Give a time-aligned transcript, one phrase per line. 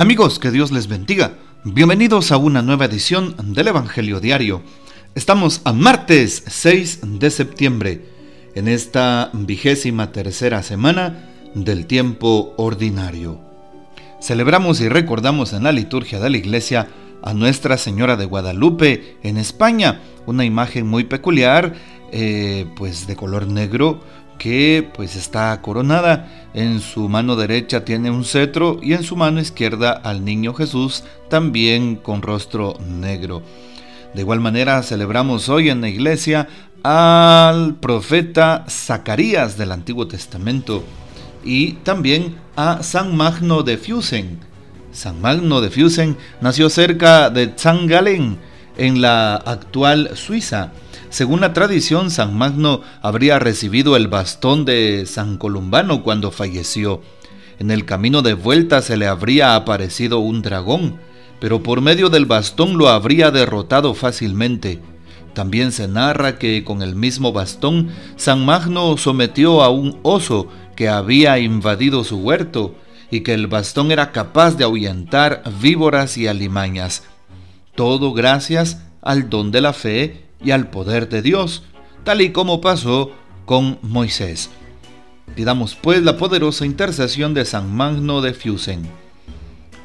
[0.00, 1.32] Amigos, que Dios les bendiga.
[1.64, 4.62] Bienvenidos a una nueva edición del Evangelio Diario.
[5.16, 8.04] Estamos a martes 6 de septiembre,
[8.54, 13.40] en esta vigésima tercera semana del tiempo ordinario.
[14.20, 16.86] Celebramos y recordamos en la liturgia de la iglesia
[17.20, 21.74] a Nuestra Señora de Guadalupe en España, una imagen muy peculiar,
[22.12, 24.00] eh, pues de color negro,
[24.38, 26.48] que pues está coronada.
[26.54, 31.04] En su mano derecha tiene un cetro y en su mano izquierda al niño Jesús
[31.28, 33.42] también con rostro negro.
[34.14, 36.48] De igual manera celebramos hoy en la iglesia
[36.82, 40.84] al profeta Zacarías del Antiguo Testamento
[41.44, 44.38] y también a San Magno de Fusen.
[44.92, 48.38] San Magno de Fusen nació cerca de Zangalen
[48.76, 50.72] en la actual Suiza
[51.10, 57.02] según la tradición, San Magno habría recibido el bastón de San Columbano cuando falleció.
[57.58, 60.98] En el camino de vuelta se le habría aparecido un dragón,
[61.40, 64.80] pero por medio del bastón lo habría derrotado fácilmente.
[65.34, 70.88] También se narra que con el mismo bastón San Magno sometió a un oso que
[70.88, 72.74] había invadido su huerto
[73.10, 77.04] y que el bastón era capaz de ahuyentar víboras y alimañas.
[77.74, 81.64] Todo gracias al don de la fe y al poder de Dios,
[82.04, 83.12] tal y como pasó
[83.44, 84.50] con Moisés.
[85.34, 88.82] Pidamos pues la poderosa intercesión de San Magno de Fusen.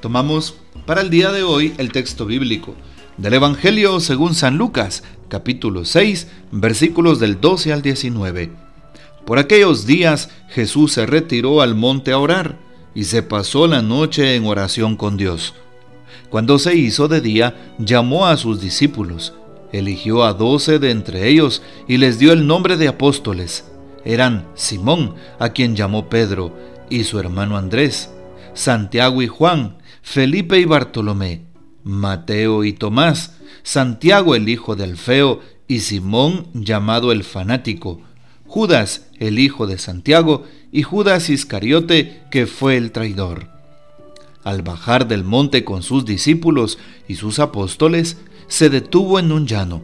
[0.00, 0.54] Tomamos
[0.86, 2.74] para el día de hoy el texto bíblico
[3.16, 8.50] del Evangelio según San Lucas, capítulo 6, versículos del 12 al 19.
[9.24, 12.58] Por aquellos días Jesús se retiró al monte a orar
[12.94, 15.54] y se pasó la noche en oración con Dios.
[16.30, 19.34] Cuando se hizo de día, llamó a sus discípulos
[19.72, 23.64] eligió a doce de entre ellos y les dio el nombre de apóstoles.
[24.04, 26.56] Eran Simón, a quien llamó Pedro,
[26.90, 28.10] y su hermano Andrés,
[28.54, 31.46] Santiago y Juan, Felipe y Bartolomé,
[31.84, 38.00] Mateo y Tomás, Santiago el hijo del Feo y Simón llamado el fanático,
[38.46, 43.48] Judas el hijo de Santiago y Judas Iscariote que fue el traidor.
[44.44, 48.18] Al bajar del monte con sus discípulos y sus apóstoles,
[48.52, 49.80] se detuvo en un llano.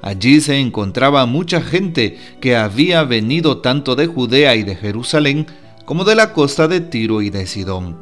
[0.00, 5.48] Allí se encontraba mucha gente que había venido tanto de Judea y de Jerusalén
[5.84, 7.96] como de la costa de Tiro y de Sidón.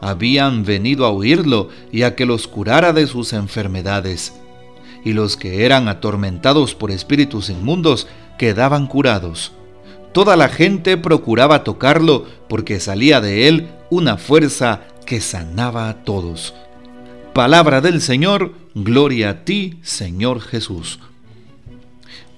[0.00, 4.32] Habían venido a oírlo y a que los curara de sus enfermedades.
[5.04, 8.06] Y los que eran atormentados por espíritus inmundos
[8.38, 9.52] quedaban curados.
[10.12, 16.54] Toda la gente procuraba tocarlo porque salía de él una fuerza que sanaba a todos.
[17.34, 21.00] Palabra del Señor, gloria a ti, Señor Jesús.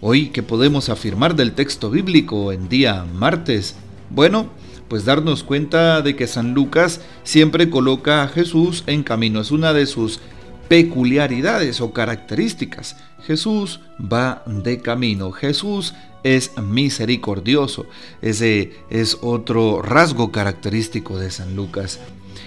[0.01, 3.77] Hoy, ¿qué podemos afirmar del texto bíblico en día martes?
[4.09, 4.49] Bueno,
[4.89, 9.43] pues darnos cuenta de que San Lucas siempre coloca a Jesús en camino.
[9.43, 10.19] Es una de sus
[10.67, 12.97] peculiaridades o características.
[13.27, 15.31] Jesús va de camino.
[15.31, 15.93] Jesús
[16.23, 17.85] es misericordioso.
[18.23, 22.01] Ese es otro rasgo característico de San Lucas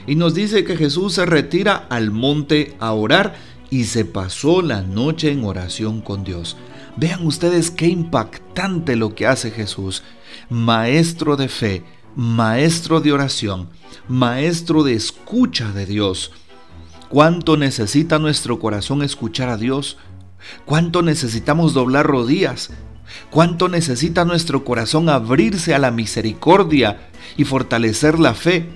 [0.09, 3.35] y nos dice que Jesús se retira al monte a orar
[3.69, 6.57] y se pasó la noche en oración con Dios.
[6.97, 10.01] Vean ustedes qué impactante lo que hace Jesús,
[10.49, 11.83] maestro de fe,
[12.15, 13.69] maestro de oración,
[14.07, 16.31] maestro de escucha de Dios.
[17.09, 19.97] ¿Cuánto necesita nuestro corazón escuchar a Dios?
[20.65, 22.71] ¿Cuánto necesitamos doblar rodillas?
[23.29, 28.69] ¿Cuánto necesita nuestro corazón abrirse a la misericordia y fortalecer la fe?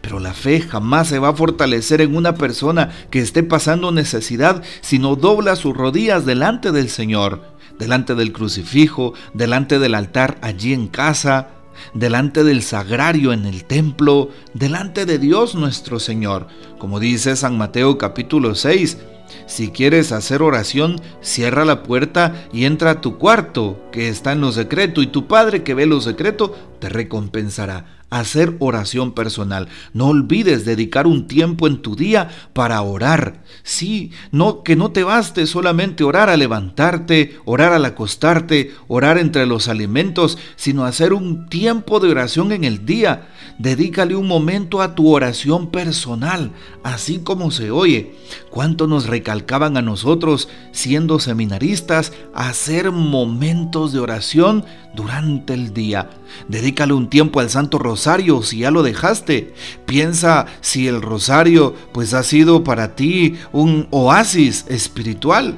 [0.00, 4.62] Pero la fe jamás se va a fortalecer en una persona que esté pasando necesidad
[4.80, 7.42] si no dobla sus rodillas delante del Señor,
[7.78, 11.48] delante del crucifijo, delante del altar allí en casa,
[11.94, 16.48] delante del sagrario en el templo, delante de Dios nuestro Señor.
[16.78, 18.98] Como dice San Mateo capítulo 6,
[19.46, 24.40] si quieres hacer oración, cierra la puerta y entra a tu cuarto, que está en
[24.40, 29.68] lo secreto, y tu Padre que ve lo secreto te recompensará hacer oración personal.
[29.92, 33.42] No olvides dedicar un tiempo en tu día para orar.
[33.62, 39.46] Sí, no que no te baste solamente orar al levantarte, orar al acostarte, orar entre
[39.46, 43.28] los alimentos, sino hacer un tiempo de oración en el día.
[43.58, 46.52] Dedícale un momento a tu oración personal,
[46.82, 48.14] así como se oye.
[48.50, 54.64] Cuánto nos recalcaban a nosotros, siendo seminaristas, hacer momentos de oración
[54.94, 56.10] durante el día.
[56.48, 59.54] Dedícale un tiempo al Santo Rosario si ya lo dejaste.
[59.86, 65.56] Piensa si el Rosario pues ha sido para ti un oasis espiritual.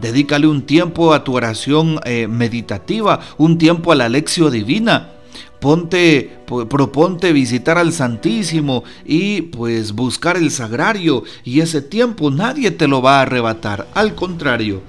[0.00, 5.10] Dedícale un tiempo a tu oración eh, meditativa, un tiempo a la lección divina.
[5.60, 12.88] Ponte, proponte visitar al Santísimo y pues buscar el sagrario y ese tiempo nadie te
[12.88, 14.82] lo va a arrebatar, al contrario.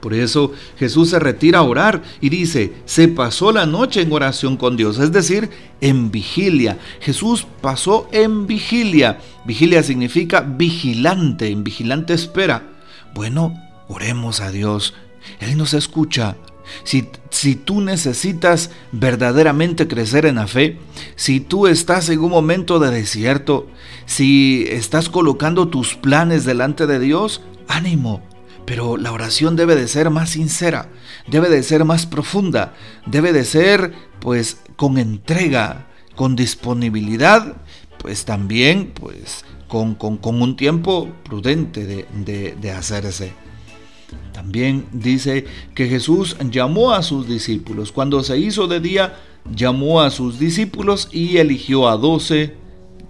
[0.00, 4.56] Por eso Jesús se retira a orar y dice, se pasó la noche en oración
[4.56, 5.50] con Dios, es decir,
[5.80, 6.78] en vigilia.
[7.00, 9.18] Jesús pasó en vigilia.
[9.44, 12.62] Vigilia significa vigilante, en vigilante espera.
[13.12, 13.54] Bueno,
[13.88, 14.94] oremos a Dios.
[15.40, 16.36] Él nos escucha.
[16.84, 20.78] Si, tú necesitas verdaderamente crecer en la fe,
[21.16, 23.68] si tú estás en un momento de desierto,
[24.06, 28.22] si estás colocando tus planes delante de Dios, ánimo,
[28.64, 30.90] pero la oración debe de ser más sincera,
[31.26, 32.74] debe de ser más profunda,
[33.06, 35.86] debe de ser pues con entrega,
[36.16, 37.56] con disponibilidad,
[37.98, 43.32] pues también pues con, un tiempo prudente de, de hacerse.
[44.38, 47.90] También dice que Jesús llamó a sus discípulos.
[47.90, 49.16] Cuando se hizo de día,
[49.52, 52.54] llamó a sus discípulos y eligió a doce,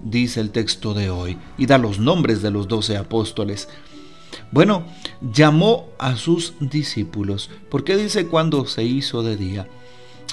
[0.02, 3.68] dice el texto de hoy, y da los nombres de los doce apóstoles.
[4.52, 4.86] Bueno,
[5.20, 7.50] llamó a sus discípulos.
[7.70, 9.68] ¿Por qué dice cuando se hizo de día?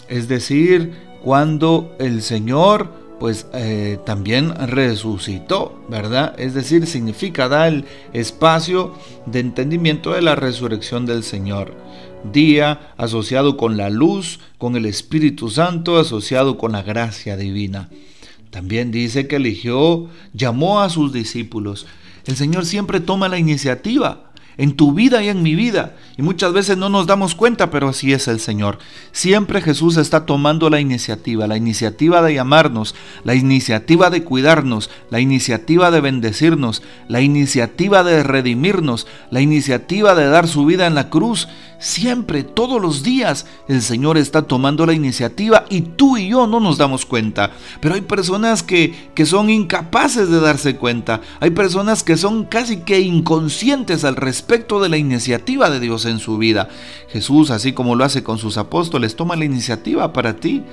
[0.07, 2.89] Es decir, cuando el Señor
[3.20, 6.34] pues eh, también resucitó, ¿verdad?
[6.40, 8.94] Es decir, significa dar el espacio
[9.26, 11.74] de entendimiento de la resurrección del Señor.
[12.32, 17.90] Día asociado con la luz, con el Espíritu Santo, asociado con la gracia divina.
[18.50, 21.86] También dice que eligió, llamó a sus discípulos.
[22.26, 25.96] El Señor siempre toma la iniciativa en tu vida y en mi vida.
[26.18, 28.78] Y muchas veces no nos damos cuenta, pero así es el Señor.
[29.12, 35.19] Siempre Jesús está tomando la iniciativa, la iniciativa de llamarnos, la iniciativa de cuidarnos, la
[35.19, 41.10] iniciativa de bendecirnos, la iniciativa de redimirnos, la iniciativa de dar su vida en la
[41.10, 41.48] cruz.
[41.80, 46.60] Siempre, todos los días, el Señor está tomando la iniciativa y tú y yo no
[46.60, 47.51] nos damos cuenta.
[47.81, 51.22] Pero hay personas que, que son incapaces de darse cuenta.
[51.39, 56.19] Hay personas que son casi que inconscientes al respecto de la iniciativa de Dios en
[56.19, 56.69] su vida.
[57.10, 60.63] Jesús, así como lo hace con sus apóstoles, toma la iniciativa para ti.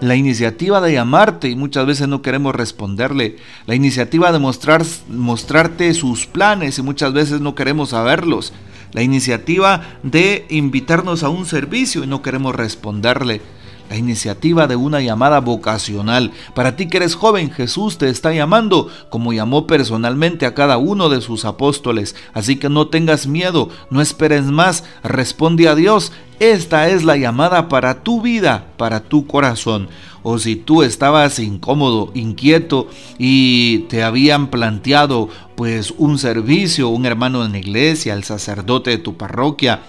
[0.00, 3.36] La iniciativa de llamarte y muchas veces no queremos responderle.
[3.66, 8.52] La iniciativa de mostrar, mostrarte sus planes y muchas veces no queremos saberlos
[8.94, 13.42] la iniciativa de invitarnos a un servicio y no queremos responderle.
[13.90, 16.32] La iniciativa de una llamada vocacional.
[16.54, 21.08] Para ti que eres joven, Jesús te está llamando como llamó personalmente a cada uno
[21.08, 22.16] de sus apóstoles.
[22.32, 26.12] Así que no tengas miedo, no esperes más, responde a Dios.
[26.40, 29.88] Esta es la llamada para tu vida, para tu corazón
[30.24, 32.88] o si tú estabas incómodo, inquieto
[33.18, 38.98] y te habían planteado pues un servicio, un hermano en la iglesia, el sacerdote de
[38.98, 39.82] tu parroquia,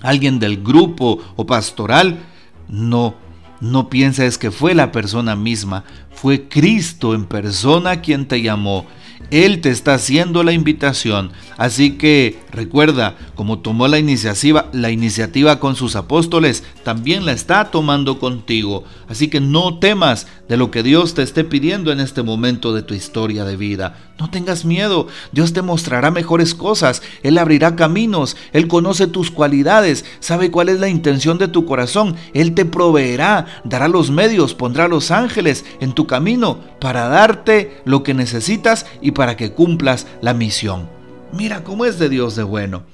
[0.00, 2.18] alguien del grupo o pastoral,
[2.72, 3.14] no,
[3.60, 8.86] no pienses que fue la persona misma, fue Cristo en persona quien te llamó
[9.32, 11.30] él te está haciendo la invitación.
[11.56, 17.70] Así que recuerda, como tomó la iniciativa, la iniciativa con sus apóstoles, también la está
[17.70, 18.84] tomando contigo.
[19.08, 22.82] Así que no temas de lo que Dios te esté pidiendo en este momento de
[22.82, 24.11] tu historia de vida.
[24.22, 30.04] No tengas miedo, Dios te mostrará mejores cosas, Él abrirá caminos, Él conoce tus cualidades,
[30.20, 34.86] sabe cuál es la intención de tu corazón, Él te proveerá, dará los medios, pondrá
[34.86, 40.34] los ángeles en tu camino para darte lo que necesitas y para que cumplas la
[40.34, 40.88] misión.
[41.32, 42.84] Mira cómo es de Dios de bueno.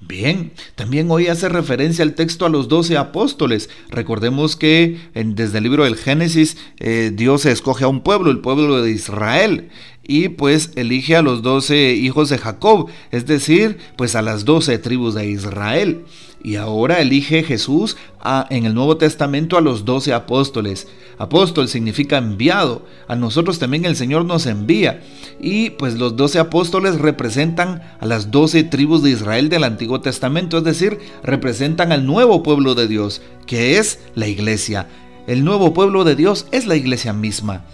[0.00, 3.70] Bien, también hoy hace referencia al texto a los doce apóstoles.
[3.88, 8.82] Recordemos que desde el libro del Génesis eh, Dios escoge a un pueblo, el pueblo
[8.82, 9.70] de Israel,
[10.06, 14.78] y pues elige a los doce hijos de Jacob, es decir, pues a las doce
[14.78, 16.04] tribus de Israel.
[16.42, 20.86] Y ahora elige Jesús a, en el Nuevo Testamento a los doce apóstoles.
[21.18, 22.86] Apóstol significa enviado.
[23.08, 25.02] A nosotros también el Señor nos envía.
[25.40, 30.58] Y pues los doce apóstoles representan a las doce tribus de Israel del Antiguo Testamento,
[30.58, 34.86] es decir, representan al nuevo pueblo de Dios, que es la iglesia.
[35.26, 37.64] El nuevo pueblo de Dios es la iglesia misma.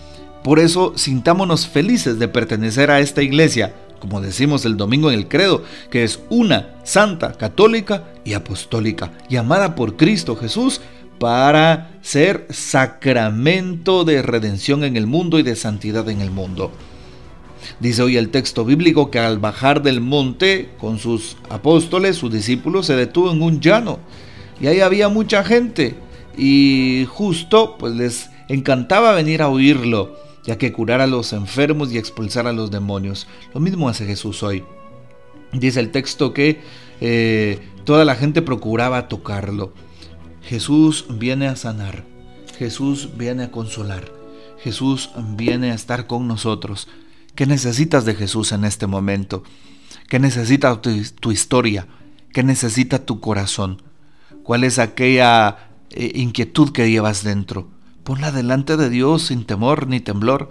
[0.43, 5.29] Por eso sintámonos felices de pertenecer a esta iglesia, como decimos el domingo en el
[5.29, 10.81] credo, que es una, santa, católica y apostólica, llamada por Cristo Jesús
[11.21, 16.73] para ser sacramento de redención en el mundo y de santidad en el mundo.
[17.79, 22.87] Dice hoy el texto bíblico que al bajar del monte con sus apóstoles, sus discípulos,
[22.87, 24.01] se detuvo en un llano
[24.61, 25.95] y ahí había mucha gente
[26.37, 31.99] y justo pues les encantaba venir a oírlo ya que curar a los enfermos y
[31.99, 33.27] expulsar a los demonios.
[33.55, 34.65] Lo mismo hace Jesús hoy.
[35.53, 36.61] Dice el texto que
[37.01, 39.73] eh, toda la gente procuraba tocarlo.
[40.43, 42.05] Jesús viene a sanar.
[42.59, 44.11] Jesús viene a consolar.
[44.63, 46.89] Jesús viene a estar con nosotros.
[47.35, 49.43] ¿Qué necesitas de Jesús en este momento?
[50.09, 51.87] ¿Qué necesita tu, historia?
[52.33, 53.83] ¿Qué necesita tu corazón?
[54.43, 57.72] ¿Cuál es aquella eh, inquietud que llevas dentro?
[58.05, 60.49] Ponla delante de Dios sin temor ni temblor.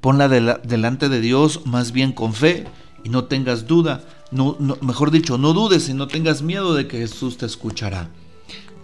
[0.00, 2.66] Ponla delante de Dios más bien con fe
[3.04, 4.04] y no tengas duda.
[4.30, 8.08] No, mejor dicho, no dudes y no tengas miedo de que Jesús te escuchará.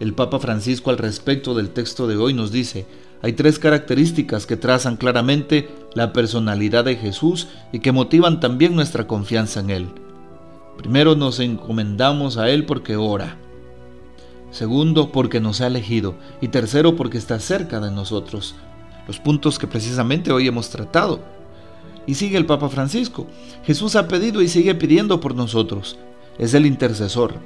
[0.00, 2.86] El Papa Francisco al respecto del texto de hoy nos dice,
[3.22, 9.06] hay tres características que trazan claramente la personalidad de Jesús y que motivan también nuestra
[9.06, 9.88] confianza en Él.
[10.76, 13.36] Primero nos encomendamos a Él porque ora.
[14.58, 16.16] Segundo, porque nos ha elegido.
[16.40, 18.56] Y tercero, porque está cerca de nosotros.
[19.06, 21.20] Los puntos que precisamente hoy hemos tratado.
[22.08, 23.28] Y sigue el Papa Francisco.
[23.64, 25.96] Jesús ha pedido y sigue pidiendo por nosotros.
[26.40, 27.36] Es el intercesor.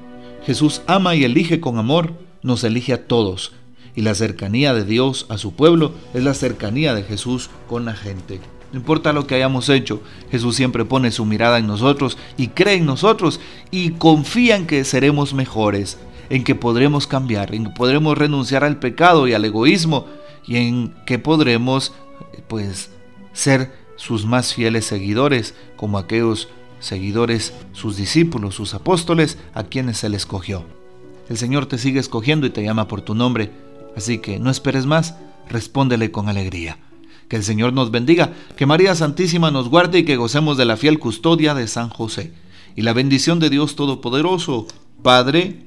[0.47, 3.52] Jesús ama y elige con amor, nos elige a todos.
[3.95, 7.92] Y la cercanía de Dios a su pueblo es la cercanía de Jesús con la
[7.92, 8.40] gente.
[8.73, 10.00] No importa lo que hayamos hecho,
[10.31, 13.38] Jesús siempre pone su mirada en nosotros y cree en nosotros
[13.71, 15.99] y confía en que seremos mejores,
[16.33, 20.07] en que podremos cambiar, en que podremos renunciar al pecado y al egoísmo
[20.47, 21.93] y en que podremos
[22.49, 22.91] pues
[23.35, 26.49] ser sus más fieles seguidores como aquellos
[26.81, 30.65] seguidores, sus discípulos, sus apóstoles a quienes Él escogió.
[31.29, 33.51] El Señor te sigue escogiendo y te llama por tu nombre,
[33.95, 35.17] así que no esperes más,
[35.51, 36.79] respóndele con alegría.
[37.29, 40.79] Que el Señor nos bendiga, que María Santísima nos guarde y que gocemos de la
[40.79, 42.33] fiel custodia de San José.
[42.75, 44.67] Y la bendición de Dios Todopoderoso,
[45.03, 45.67] Padre,